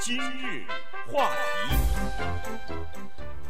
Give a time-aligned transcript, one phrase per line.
[0.00, 0.64] 今日
[1.10, 1.34] 话
[1.68, 1.74] 题，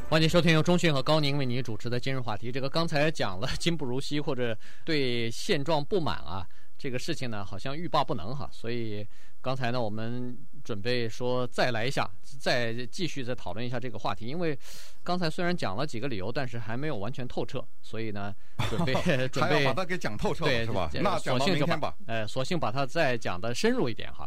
[0.08, 2.50] 欢迎收听由中讯和高宁为您主持的今日话题。
[2.50, 6.46] 这个刚才讲了今不如昔或者对现状不满啊，
[6.78, 9.06] 这个事情呢好像欲罢不能哈，所以
[9.42, 12.08] 刚才呢我们准备说再来一下，
[12.40, 14.24] 再继续再讨论一下这个话题。
[14.24, 14.58] 因为
[15.04, 18.34] 刚才虽然讲了几个理由，但是还没有完全透彻，所以呢
[18.70, 18.94] 准备
[19.28, 20.90] 准备把它给讲透彻，对是吧？
[20.94, 24.26] 那索性就把吧，呃，索性把它再讲的深入一点哈。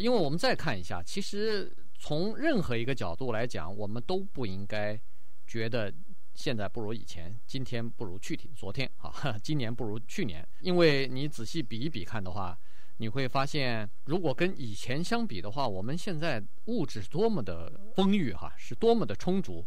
[0.00, 4.98] 因为我们再看一下，其实从任何一个角度来讲，我们都不应该
[5.46, 5.92] 觉得
[6.34, 10.46] 现在不如以前，今天不如去天，昨天啊， 今年不如去年。
[10.60, 12.58] 因为你仔细比一比看的话，
[12.96, 19.66] 你会发现，如果跟以前相比的话，我们现在物质是多么的丰裕哈，是多么的充足。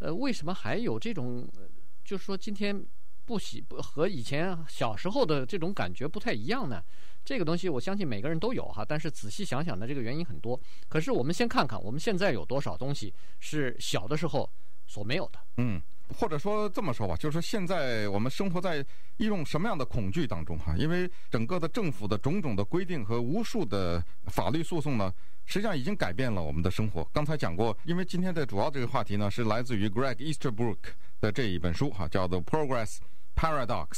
[0.00, 1.48] 呃，为什么还有这种，
[2.04, 2.84] 就是说今天
[3.28, 6.82] 不喜不和以前小时候的这种感觉不太一样呢？
[7.26, 10.58] 这个东西我相信每个人都有哈，但是仔细想想呢，这个原因很多。
[10.88, 14.50] 可是我们先看看我们现在有多少东西是小的时候
[14.86, 15.38] 所没有的。
[15.58, 15.78] 嗯，
[16.16, 18.82] 或者说这么说吧，就是现在我们生活在
[19.18, 20.74] 一种什么样的恐惧当中哈？
[20.78, 25.12] 因为整个的政府的种种的规定和无数的法律诉讼呢，
[25.44, 27.04] 实际上已经改变了我们的生活。
[27.12, 30.78] 刚才讲过，因为今天的主要这个话题呢，是来自于 Greg Easterbrook
[31.20, 32.98] 的这一本书哈，叫做《Progress
[33.34, 33.88] Paradox》。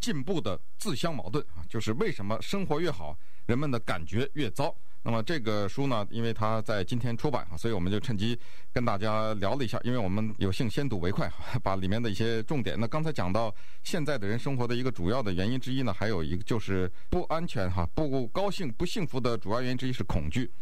[0.00, 3.16] 进步的自相矛盾啊，就是为什么生活越好，
[3.46, 4.76] 人们的感觉越糟。
[5.02, 8.38] 那么这个书呢，因为它在今天出版啊，所以我们就趁机
[8.70, 9.80] 跟大家聊了一下。
[9.82, 12.78] 因为我们有幸先睹为快，把里面的一些重点。
[12.78, 20.52] 那刚才讲到现在的人生活的一个主要的原因之一呢，还有一个就是不安全哈，不高兴、不幸福的主要原因之一是恐惧。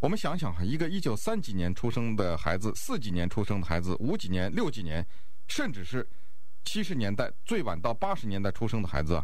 [0.00, 5.06] 我们想想哈，一个一九三几年出生的孩子，四几年出生的孩子，五几年、六几年，
[5.52, 6.06] 甚至是。
[6.64, 9.20] 七十年代最晚到八十年代出生的孩子，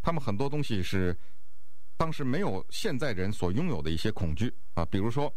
[0.00, 1.14] 他们很多东西是
[1.98, 5.30] 当时没有现在人所拥有的一些恐惧啊，比如说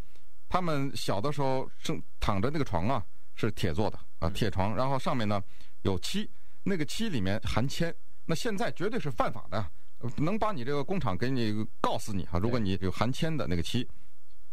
[0.47, 5.43] 他们小的时候正躺着那个床啊是铁做的啊铁床，然后上面呢
[5.81, 6.27] 有漆，
[6.63, 7.93] 那个漆里面含铅，
[8.25, 9.71] 那现在绝对是犯法的，
[10.15, 12.39] 能把你这个工厂给你告死你啊！
[12.39, 13.85] 如果你有含铅的那个漆，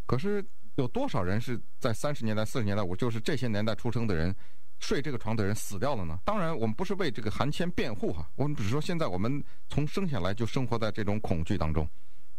[0.04, 4.34] 可是有多少人是在三十年代、四十年代，我就是这些年代出生的人。
[4.80, 6.18] 睡这个床的人死掉了呢？
[6.24, 11.88] 当然，我们不是为这个韩谦辩护哈，我们只是说现在我们从生下来就生活在这种恐惧当中。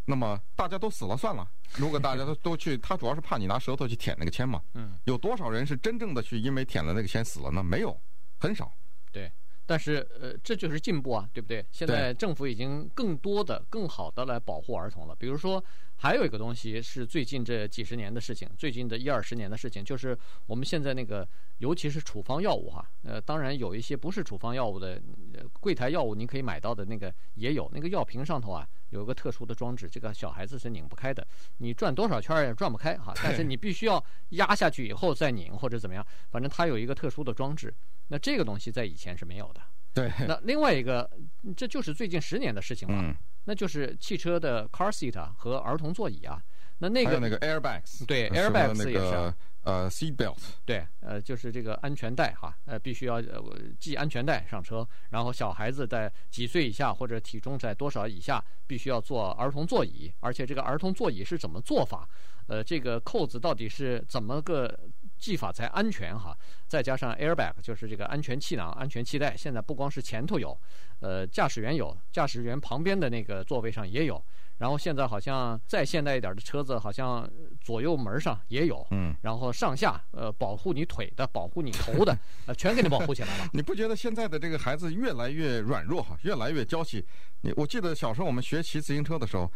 [0.06, 4.62] 那么大家都死了算了，如果大家都都去，他主要是怕你拿舌头去舔那个铅嘛。
[4.74, 4.94] 嗯。
[5.04, 7.64] 有多少人是真正的去因为舔了那个铅死了呢？
[7.64, 7.96] 没有，
[8.40, 8.72] 很少。
[9.12, 9.32] 对。
[9.70, 11.64] 但是呃，这就是进步啊，对不对？
[11.70, 15.16] 现在政府已经更多的、更好的来保护儿童了。
[15.16, 15.64] 比如说，
[15.98, 21.28] 还有一个东西是最近这几十年的事情，最近的一二十年的事情，就是我们现在那个，
[21.60, 22.84] 尤其是处方药物哈。
[23.04, 25.00] 呃，当然有一些不是处方药物的，
[25.36, 31.28] 呃，柜台药物您可以买到的那个也有，那个药瓶上头啊有一个特殊的装置，这个小孩子是拧不开的，
[31.58, 33.14] 你转多少圈也转不开哈。
[33.24, 37.72] 但是你必须要压下去以后再拧或者怎么样，反正它有一个特殊的装置。
[38.10, 39.62] 那这个东西在以前是没有的。
[39.94, 40.12] 对。
[40.28, 41.10] 那另外一个，
[41.56, 43.02] 这就是最近十年的事情了。
[43.02, 43.16] 嗯。
[43.46, 46.42] 那就是汽车的 car seat 和儿童座椅啊。
[46.80, 47.20] 那那个。
[47.20, 48.06] 那个 airbags。
[48.06, 49.34] 对，airbags 也是。
[49.64, 50.38] 呃，seat belt。
[50.66, 53.44] 对，呃，就是这个安全带哈，呃，必须要呃
[53.80, 54.88] 系安全带上车。
[55.10, 60.12] 然后小孩子在几岁以下或者体重在多少以下，必须要坐儿童座椅。
[60.22, 62.08] 而且这个儿童座椅是怎么做法？
[62.48, 64.80] 呃，这个扣子到底是怎么个？
[65.20, 66.36] 系法才安全哈，
[66.68, 69.36] 再加上 airbag 就是这个安全气囊、安全气带。
[69.36, 70.58] 现在不光是前头有，
[71.02, 74.24] 呃，驾驶员有，驾驶员旁边的那个座位上也有。
[74.58, 77.30] 然后现在好像再现代一点的车子，好像
[77.62, 78.86] 左右门上也有。
[78.92, 79.16] 嗯。
[79.22, 83.50] 然后上下呃保护你腿的、保护你头的， 呃，全给你保护起来了。
[83.54, 87.06] 你不觉得现在的这个孩子越来越软弱哈，越来越娇气？
[87.42, 89.50] 你我记得小时候我们学骑自行车的时候，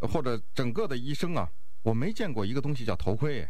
[0.00, 1.50] 或者整个的一生啊，
[1.82, 3.48] 我没见过一个东西叫头盔。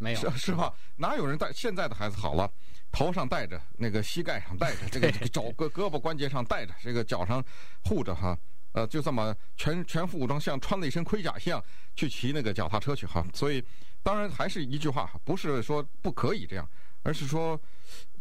[0.00, 0.72] 没有是 是吧？
[0.96, 1.52] 哪有人戴？
[1.52, 2.50] 现在的孩子好了，
[2.90, 7.44] 头上戴着，那个膝盖上戴着，这个 肘胳胳膊关节上戴着，这个脚上
[7.84, 8.36] 护着哈，
[8.72, 11.62] 呃，就这么全全副武装，像穿了一身盔甲一样
[11.94, 13.22] 去骑那个脚踏车去哈。
[13.34, 13.62] 所以，
[14.02, 16.66] 当然还是一句话，不是说不可以这样，
[17.02, 17.60] 而是说，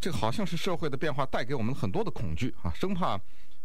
[0.01, 3.17] 这好像是社会的变化带给我们很多的恐惧啊，生怕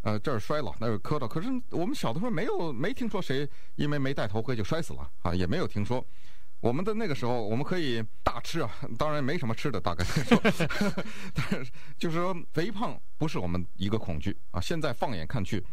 [0.03, 1.27] 呃这儿摔了那儿磕到。
[1.27, 6.05] 可是我们小的时候没有没听说谁因为没戴头盔就摔死了啊，也没有听说。
[6.61, 10.41] 我们的那个时候，我们可以大吃啊，当然没什么吃的，大概说，
[11.35, 14.59] 但是就是说肥胖不是我们一个恐惧啊。
[14.59, 15.63] 现在放眼看去，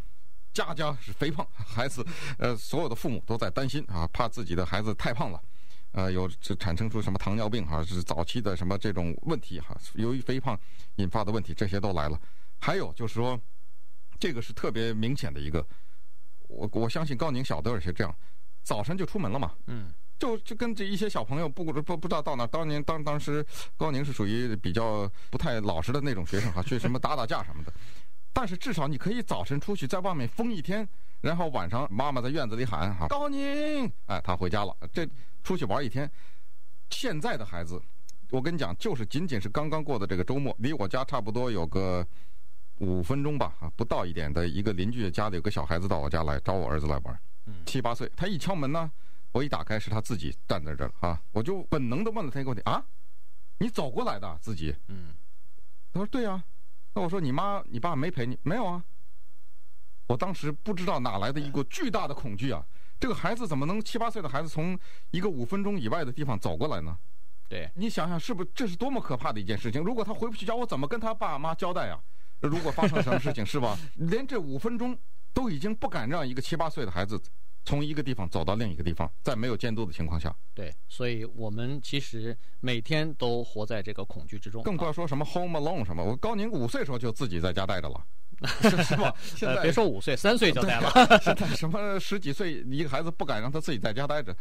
[0.52, 2.04] 家家是肥胖，孩子
[2.38, 5.42] 呃所有的父母都在担心啊，怕自己的孩子太胖了，
[5.92, 10.58] 呃有就产生出什么糖尿病哈，是早期的什么这种问题哈，由于肥胖
[10.96, 12.20] 引发的问题，这些都来了。
[12.58, 13.40] 还有就是说，
[14.20, 15.66] 这个是特别明显的一个，
[16.48, 18.14] 我我相信高宁晓得，而且这样，
[18.62, 19.90] 早晨就出门了嘛，嗯。
[20.18, 23.44] 就就跟这一些小朋友不不不知道到哪，当年当当时
[23.76, 27.72] 高宁是属于比较不太老实的那种学生哈，去什么打打架什么的。
[28.34, 30.88] 但是至少你可以早晨出去，在外面疯一天，
[31.20, 35.06] 然后晚上妈妈在院子里喊哈高宁，哎，他回家了，这
[35.42, 36.10] 出去玩一天。
[36.88, 37.78] 现在的孩子，
[38.30, 42.06] 我跟你讲，就是仅仅是刚刚过的这个周末，离我家差不多有个
[42.78, 47.18] 五分钟吧，啊，不到一点的一个邻居家里有个小孩子到我家来找我儿子来玩，
[47.66, 48.90] 七八岁，他一敲门呢，
[49.32, 52.84] 我一打开是他自己站在这儿啊，我就本能的问了他一个问题啊，
[53.58, 54.74] 你走过来的自己？
[54.88, 55.14] 嗯，
[55.92, 56.44] 他说对呀。
[56.94, 58.38] 那我说你妈你爸没陪你？
[58.42, 58.84] 没有啊。
[60.08, 62.62] 我当时不知道哪来的一个巨大的恐惧啊！
[63.00, 64.78] 这个孩子怎么能七八岁的孩子从
[65.10, 66.98] 一个五分钟以外的地方走过来呢？
[67.48, 69.82] 对，你想想是不是这是多么可怕的一件事情？
[69.82, 71.98] 如果他回不去家，我怎么跟他爸妈交代啊？
[72.40, 73.78] 如果发生什么事情是吧？
[73.94, 74.98] 连这五分钟
[75.32, 77.18] 都已经不敢让一个七八岁的孩子
[77.64, 80.34] 从一个地方走到另一个地方，在没有监督的情况下。
[80.54, 84.62] 对，所以我们其实每天都活在这个恐惧之中。
[84.62, 86.02] 更不要说什么 home alone 什么。
[86.02, 88.04] 我高宁五岁时候就自己在家待着了，
[88.62, 89.14] 是， 是吧？
[89.36, 90.90] 现在、呃、别说五岁，三岁就待了。
[91.22, 94.36] 现在什么十几岁一个孩子不敢让他自己在家待着。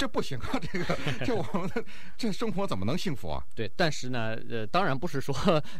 [0.00, 0.58] 这不行啊！
[0.72, 1.84] 这个，这我们的
[2.16, 3.44] 这生活怎么能幸福啊？
[3.54, 5.34] 对，但是呢，呃，当然不是说，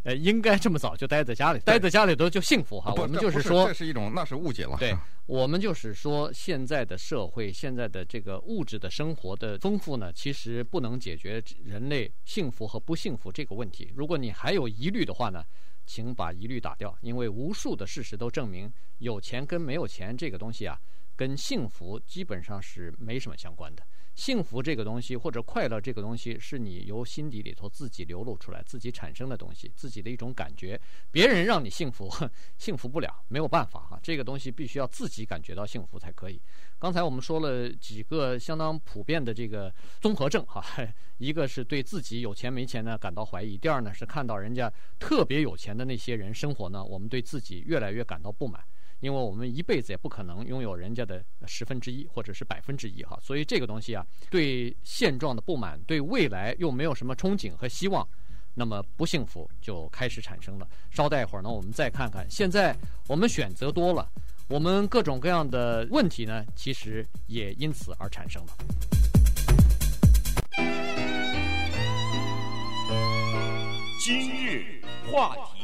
[0.05, 2.93] 呃，应该这么早就待在家里，待在家里头就幸福哈。
[2.99, 4.77] 我们就是说，这是一种，那是误解了。
[4.79, 4.95] 对，
[5.25, 13.91] 我们就是说，现在的社会，现在的这个物质的生活的丰富呢，其实不能解决人类幸福和不幸福这个问题。
[13.97, 15.43] 如果你还有疑虑的话呢，
[15.87, 20.79] 请把疑虑打掉，因为无数的事实都证明，有钱跟没有钱这个东西啊，
[21.17, 23.83] 跟幸福基本上是没什么相关的。
[24.21, 30.79] 幸福这个东西，或者快乐这个东西，是你由心底里头自己流露出来、自己产生的东西，自己的一种感觉。
[31.11, 32.07] 别人让你幸福，
[32.59, 33.99] 幸福不了，没有办法哈。
[34.03, 36.39] 这个东西必须要自己感觉到幸福才可以。
[36.79, 40.63] 刚才我们说了几个相当普遍的这个综合症哈，
[41.17, 48.63] 一个是对自己有钱没钱呢感到怀疑，第二呢是看到人家特别有钱的那些人生活呢，我们对自己越来越感到不满。
[49.01, 58.07] 因为我们一辈子也不可能拥有人家的十分之一或者是百分之一哈，所以这个东西啊，对现状的不满，对未来又没有什么憧憬和希望，
[58.55, 60.69] 那么不幸福就开始产生了。
[60.91, 62.77] 稍待一会儿呢，我们再看看，现在
[63.09, 64.09] 我们选择多了，
[64.49, 68.53] 我们各种各样的问题呢，其实也因此而产生了。
[74.03, 75.60] 今日话题。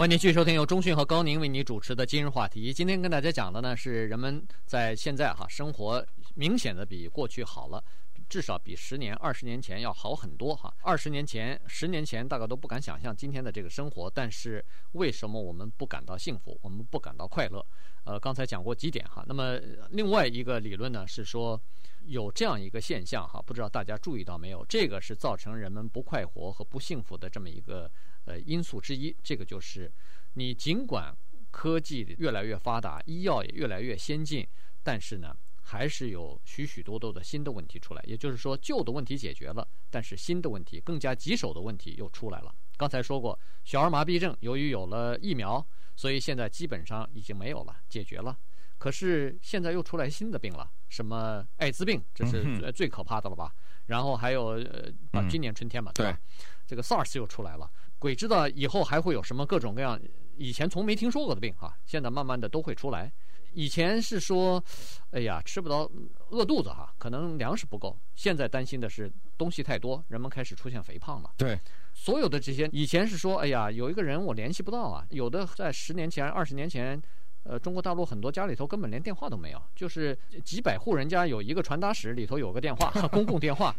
[0.00, 2.72] 欢迎继续收听由中讯和高宁为你主持的今日话题。
[2.72, 6.02] 今天跟大家讲的呢是人们在现在哈生活
[6.34, 7.84] 明显的比过去好了，
[8.26, 10.72] 至少比十年、二十年前要好很多哈。
[10.80, 16.58] 二十年前、十年前大概都不敢想象今天的这个生活，但是为什么我们不感到幸福？
[16.62, 17.62] 我们不感到快乐？
[18.04, 19.22] 呃，刚才讲过几点哈。
[19.28, 19.60] 那么
[19.90, 21.60] 另外一个理论呢是说
[22.06, 24.64] 有这样一个现象哈，不知道大家注意到没有？
[24.66, 27.90] 这个是造成人们不快活和不幸福的这么一个。
[28.30, 29.90] 呃，因素之一，这个就是，
[30.34, 31.16] 你尽管
[31.50, 34.46] 科技越来越发达，医药也越来越先进，
[34.84, 38.02] 但是呢，还是有许许多多的新的问题出来。
[38.06, 42.54] 也就是说，旧的问题解决了，但是新的问题、更加棘手的问题又出来了。
[42.76, 45.66] 刚才说过，小儿麻痹症由于有了疫苗，
[45.96, 48.38] 所以现在基本上已经没有了，解决了。
[48.78, 53.52] 可是现在又出来新的病了，什么艾滋病，这是最可怕的了吧？
[53.86, 56.18] 然后还有呃，啊，今年春天嘛，对吧？
[56.66, 57.68] 这个 SARS 又出来了。
[58.00, 60.00] 鬼知道以后还会有什么各种各样
[60.36, 63.12] 以前从没听说过的病哈，现在慢慢的都会出来。
[63.52, 64.62] 以前是说，
[65.10, 65.90] 哎呀，吃不到
[66.30, 67.98] 饿肚子哈，可能粮食不够。
[68.14, 71.30] 现在担心的是东西太多，人们开始出现肥胖了。
[71.36, 71.60] 对，
[71.92, 76.98] 所有的这些以前是说，哎呀，有一个人我联系不到啊，有的在十年前、二十年前，
[77.42, 83.76] 呃，中国大陆很多家里头根本连电话都没有，就是几百户人家有一个传达室，里头有个电话，公共电话。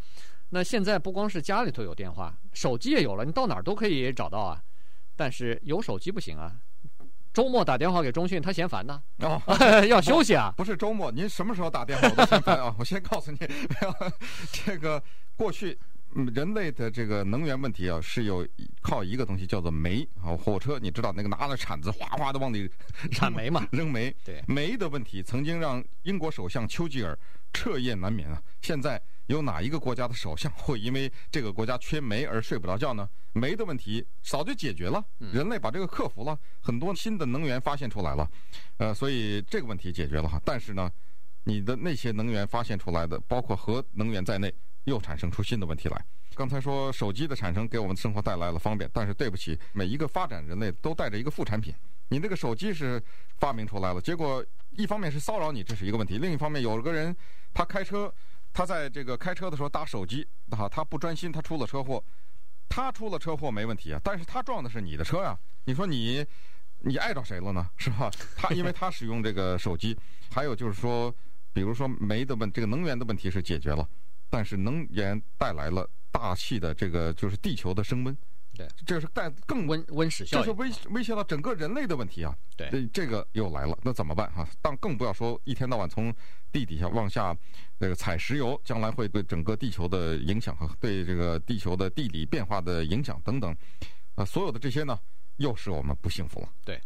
[0.53, 4.61] 那现在不光是家里头有电话，手机也有了，你到哪儿都可以找到啊。
[5.15, 6.53] 但是有手机不行啊，
[7.33, 9.01] 周末打电话给中讯，他嫌烦呢。
[9.19, 9.41] 哦，
[9.87, 10.53] 要休息啊。
[10.57, 12.75] 不是周末，您什么时候打电话我都嫌烦啊。
[12.77, 13.37] 我先告诉你，
[14.51, 15.01] 这个
[15.37, 15.79] 过去
[16.33, 18.47] 人类的这个能源问题啊，是有
[18.81, 20.35] 靠一个东西叫做煤啊。
[20.35, 22.69] 火车你知道那个拿着铲子哗哗的往里
[23.11, 24.15] 铲煤嘛， 扔煤。
[24.23, 27.17] 对，煤的问题曾经让英国首相丘吉尔
[27.53, 28.41] 彻夜难眠啊。
[28.61, 29.01] 现在。
[29.27, 33.07] 有哪一个国家的首相会因为这个国家缺煤而睡不着觉呢？
[33.31, 38.29] 煤的问题早就解决了，人类把这个克服了，很多新的能源发现出来了，
[38.75, 40.41] 呃，所以这个问题解决了哈。
[40.43, 40.91] 但是呢，
[41.45, 44.53] 你的那些能源发现出来的，包括核能源在内，
[44.85, 46.05] 又产生出新的问题来。
[46.35, 51.73] 刚才说手机的产生给我们生活带来了方便，但是对不起，每一个发展人类都带着一个副产品。
[52.09, 53.01] 你那个手机是
[53.37, 57.15] 发明出来了，结果一方面是骚扰你，这是一个问题；另一方面，有个人
[57.53, 58.13] 他开车。
[58.53, 62.03] 他在这个开车的时候打手机，哈，他不专心，他出了车祸。
[62.67, 66.25] 他出了车祸没问题啊，但是他撞的是你的车呀，你说你
[66.79, 67.69] 你碍着谁了呢？
[67.77, 68.11] 是吧？
[68.35, 69.97] 他因为他使用这个手机，
[70.29, 71.15] 还有就是说，
[71.53, 73.87] 比如说煤的问这个能源的问题是解决了，
[74.31, 78.17] 但是能源带来了大气的这个就是地球的升温。
[78.53, 82.35] 对，这是带更温温室效应，这是威威胁到整个人类的问题啊！
[82.57, 84.45] 对，这个又来了，那怎么办哈？
[84.61, 86.13] 但更不要说一天到晚从
[86.51, 87.35] 地底下往下
[87.77, 93.55] 那个采石油，将来会对整个地球的影响和对这个地球的地理变化的影响等等，
[94.15, 94.99] 啊，所有的这些呢，
[95.37, 96.49] 又使我们不幸福了。
[96.65, 96.79] 对。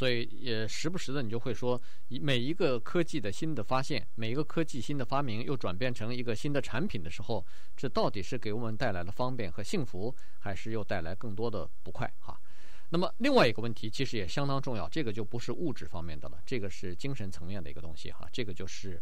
[0.00, 1.78] 所以也时不时的，你就会说，
[2.08, 7.44] 每一个科技的新的发现，每一个科技新的发明，又转变成一个新的产品的时候，
[7.76, 12.10] 这到底是给我们带来了方便和幸福，还是又带来更多的不快？
[12.18, 12.40] 哈。
[12.88, 18.26] 那么另外一个问题，其实也相当重要，这个就不是物质方面的了，这个是精神层面的一个东西哈。
[18.32, 18.98] 这个就是，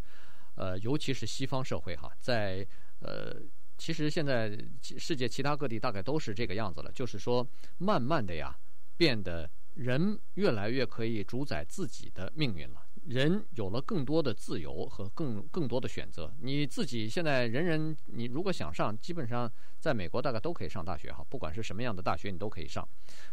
[0.56, 2.66] 呃，尤其是西方社会哈，在
[2.98, 3.40] 呃，
[3.76, 8.58] 其实现在世界其他各地大概都是这个样子了，就是说，慢慢的呀，
[8.96, 9.48] 变得。
[9.78, 16.34] 人越来越可以主宰自己的命运了，人有了更多的自由和更更多的选择。
[16.40, 22.86] 你自己现在人人，你如果想上，基本上在美国大概都可以上大学哈，不管是什么样的大学，你都可以上。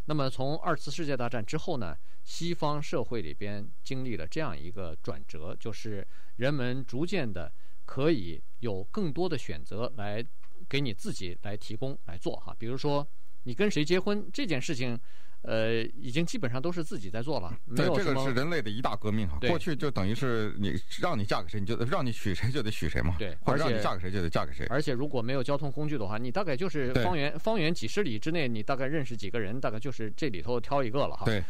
[0.04, 7.52] 那么从二次世界大战之后呢，西方社会里边经历了这样一个转折，就是人们逐渐的
[7.84, 10.24] 可以有更多的选择来
[10.68, 13.04] 给你自己来提供来做哈，比如说
[13.42, 14.96] 你跟谁结婚这件事情。
[15.42, 17.56] 呃，已经基本上都是自己在做了。
[17.76, 19.38] 对，这个是人类的一大革命哈。
[19.46, 23.14] 过去就等于是你让你嫁给谁，你就让你娶谁就得娶谁嘛。
[23.18, 24.66] 对，或者让你嫁给谁就得嫁给谁。
[24.68, 31.24] 而且如果没有交通工具的话，你大概就是方圆方圆几十里之内，你大概认识几个人，大概就是这里头挑一个了哈。
[31.24, 31.44] 对。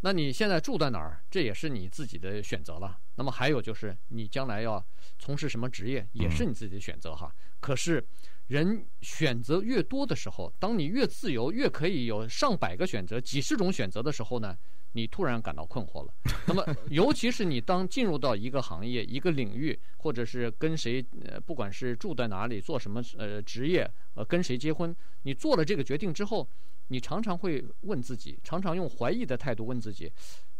[0.00, 2.98] 那你现在住在哪儿，这也是你自己的选择了。
[3.16, 4.84] 那么还有就是你将来要
[5.18, 7.32] 从事什么职业，也是你自己的选择哈。
[7.34, 8.04] 嗯、可是。
[8.48, 14.56] 人选择越多的时候，当你越自由，越可以有上百个选择、几十种选择的时候呢，
[14.92, 16.14] 你突然感到困惑了。
[16.48, 26.48] 那么，尤其是你当进入到一个行业、一个领域，或者是跟谁，呃，不管是住在哪里、做什么呃职业、呃跟谁结婚，你做了这个决定之后，
[26.88, 30.10] 你常常会问自己，常常用怀疑的态度问自己：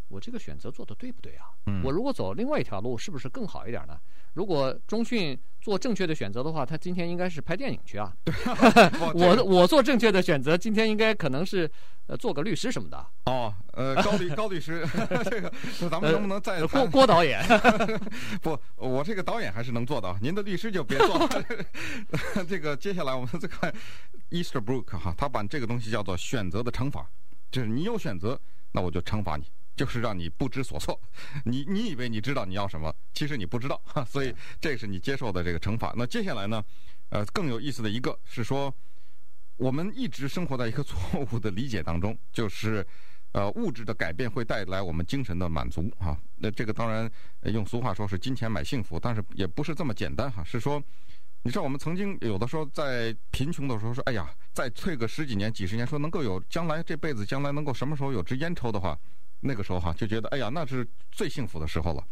[0.08, 1.46] 我这个选择做的对不对啊？
[1.66, 3.98] 嗯我如果走另外一条路，是不是更好一点呢？
[4.34, 8.12] 如果中迅做正确的选择的话，他今天应该是拍电影去啊。
[8.24, 8.34] 对
[9.14, 11.68] 我我做正确的选择，今天应该可能是
[12.06, 13.06] 呃做个律师什么的。
[13.26, 14.86] 哦，呃，高律高律师，
[15.30, 15.52] 这个
[15.90, 17.42] 咱们能不能再郭郭导演？
[18.40, 20.16] 不，我这个导演还是能做到。
[20.22, 21.28] 您的律师就别做了。
[22.48, 23.74] 这个接下来我们再看
[24.30, 27.10] Easterbrook 哈，他把这个东西叫做选择的惩罚，
[27.50, 28.40] 就是你有选择，
[28.72, 29.44] 那我就惩罚你。
[29.78, 31.00] 就是让你不知所措，
[31.44, 35.94] 你你以为你知道你要什么，其实你不知道， 所以这是你接受的这个惩罚。
[35.96, 36.62] 那接下来呢，
[37.10, 38.74] 呃，更有意思的一个是说，
[39.56, 42.84] 我们一直生活在一个错误的理解当中，就是，
[43.30, 46.18] 呃，物质的改变会带来我们精神的满足哈。
[46.38, 47.08] 那这个当然
[47.44, 50.42] 用俗话说是金钱买幸福，但是也不是这么简单哈。
[50.42, 50.82] 是说，
[51.44, 58.98] 你知道我们曾经有的时候在贫穷的时候说，哎呀，再退个十几年、几十年，说能够有将来这辈子将来能够什么时候有支烟抽的话。
[59.40, 62.04] 那个时候哈，就觉得哎呀，那是最幸福的时候了。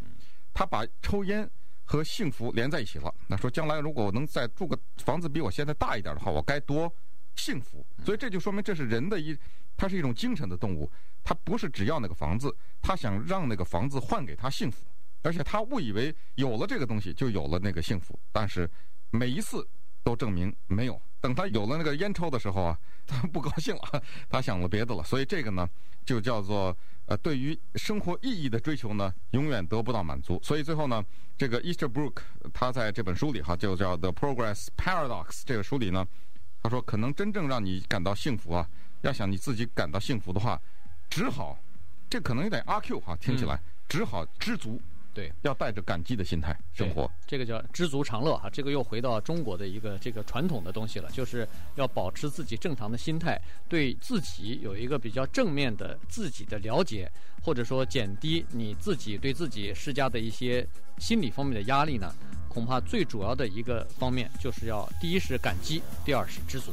[0.53, 1.49] 他把抽烟
[1.83, 3.13] 和幸福连在一起了。
[3.27, 6.91] 那说将来如果我能再住个房子比我现在大一点的话，我该多
[7.35, 7.85] 幸福。
[8.03, 9.37] 所以这就说明这是人的一，
[9.75, 10.89] 他是一种精神的动物。
[11.23, 14.85] 他不是只要那个房子，他想让那个房子换给他幸福，
[15.23, 18.17] 而且他误以为有了这个东西就有了那个幸福。
[18.31, 18.69] 但是
[19.11, 19.67] 每一次
[20.03, 21.01] 都证明没有。
[21.21, 25.03] 等他有了那个烟抽的时候啊， 他不高兴了， 他想了别的了。
[25.03, 25.67] 所以这个呢，
[26.05, 26.75] 就叫做。
[27.07, 30.37] 呃，对于生活意义的追求呢，永远得不到满足。
[30.43, 31.01] 所以最后呢，
[31.37, 32.17] 这个 Easterbrook
[32.53, 36.05] 他在这本书里哈，就叫《The Progress Paradox》这个书里呢，
[36.61, 38.67] 他说，可能真正让你感到幸福啊，
[39.03, 40.61] 要想你自己感到幸福的话，
[41.09, 41.57] 只好，
[42.09, 43.57] 这可能有点阿 Q 哈，听起来，
[43.87, 44.77] 只好知足。
[45.17, 48.47] 对，要带着感激的心态生活，这个叫知足常乐哈。
[48.53, 60.63] 这个又回到中国的一个这个传统的东西了，就是要保持自己正常的心态，对自己有一个比较正面的自己的了解，或者说减低你自己对自己施加的一些
[60.99, 62.13] 心理方面的压力呢。
[62.47, 66.71] 恐怕最主要的一个方面就是要第一是感激，第二是知足。